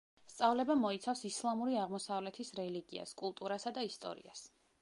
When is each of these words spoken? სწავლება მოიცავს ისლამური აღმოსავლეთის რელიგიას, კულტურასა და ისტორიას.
სწავლება 0.35 0.75
მოიცავს 0.83 1.21
ისლამური 1.31 1.77
აღმოსავლეთის 1.83 2.51
რელიგიას, 2.63 3.15
კულტურასა 3.23 3.75
და 3.79 3.89
ისტორიას. 3.93 4.47